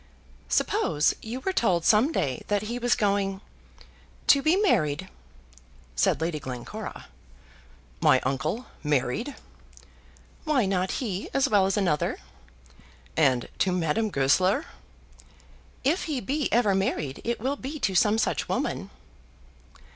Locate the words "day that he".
2.11-2.79